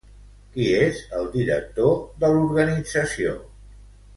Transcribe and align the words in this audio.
Qui 0.53 0.63
és 0.77 1.01
el 1.17 1.27
director 1.35 1.93
de 2.25 2.33
l'organització? 2.37 3.37